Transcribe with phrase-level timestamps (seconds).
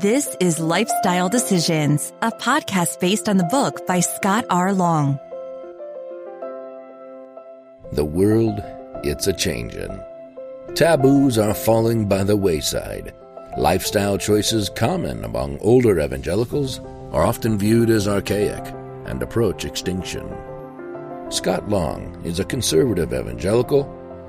[0.00, 4.72] This is Lifestyle Decisions, a podcast based on the book by Scott R.
[4.72, 5.18] Long.
[7.92, 8.62] The world,
[9.04, 10.02] it's a changin'.
[10.74, 13.12] Taboos are falling by the wayside.
[13.58, 16.80] Lifestyle choices common among older evangelicals
[17.12, 18.74] are often viewed as archaic
[19.04, 20.26] and approach extinction.
[21.28, 23.82] Scott Long is a conservative evangelical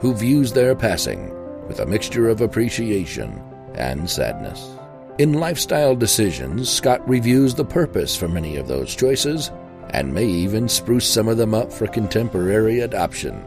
[0.00, 1.32] who views their passing
[1.68, 3.40] with a mixture of appreciation
[3.76, 4.81] and sadness.
[5.18, 9.50] In Lifestyle Decisions, Scott reviews the purpose for many of those choices
[9.90, 13.44] and may even spruce some of them up for contemporary adoption.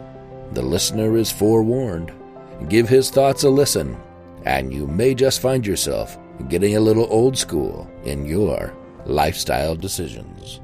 [0.52, 2.14] The listener is forewarned.
[2.70, 3.98] Give his thoughts a listen,
[4.44, 6.20] and you may just find yourself
[6.50, 8.72] getting a little old school in your
[9.08, 10.62] lifestyle decisions.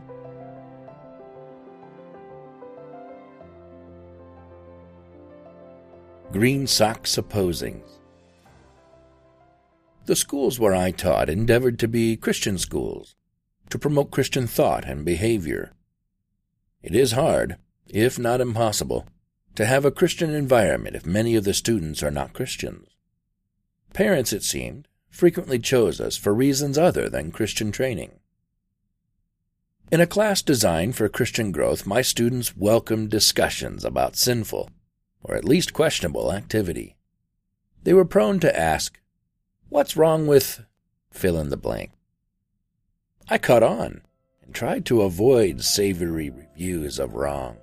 [6.31, 8.00] Green Socks Opposings
[10.05, 13.15] The schools where I taught endeavored to be Christian schools,
[13.69, 15.73] to promote Christian thought and behavior.
[16.81, 19.07] It is hard, if not impossible,
[19.55, 22.87] to have a Christian environment if many of the students are not Christians.
[23.93, 28.13] Parents, it seemed, frequently chose us for reasons other than Christian training.
[29.91, 34.69] In a class designed for Christian growth, my students welcomed discussions about sinful,
[35.21, 36.95] or at least questionable, activity.
[37.83, 38.99] They were prone to ask,
[39.71, 40.65] What's wrong with
[41.11, 41.91] fill in the blank?
[43.29, 44.01] I caught on
[44.43, 47.55] and tried to avoid savory reviews of wrong.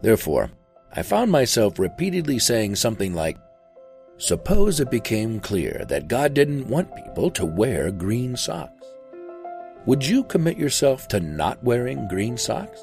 [0.00, 0.52] Therefore,
[0.94, 3.36] I found myself repeatedly saying something like,
[4.18, 8.86] Suppose it became clear that God didn't want people to wear green socks.
[9.86, 12.80] Would you commit yourself to not wearing green socks?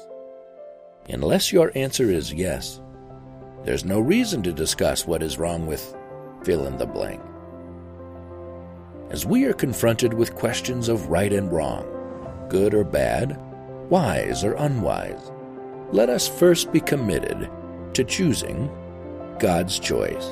[1.08, 2.82] Unless your answer is yes,
[3.64, 5.96] there's no reason to discuss what is wrong with
[6.42, 7.22] fill in the blank.
[9.10, 11.86] As we are confronted with questions of right and wrong,
[12.48, 13.38] good or bad,
[13.90, 15.30] wise or unwise,
[15.92, 17.50] let us first be committed
[17.92, 18.70] to choosing
[19.38, 20.30] God's choice.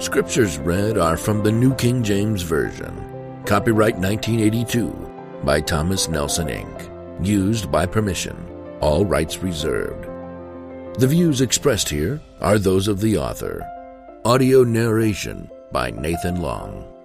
[0.00, 2.94] Scriptures read are from the New King James Version.
[3.46, 4.90] Copyright 1982
[5.44, 6.97] by Thomas Nelson Inc.
[7.20, 8.36] Used by permission.
[8.80, 10.04] All rights reserved.
[11.00, 13.66] The views expressed here are those of the author.
[14.24, 16.97] Audio narration by Nathan Long.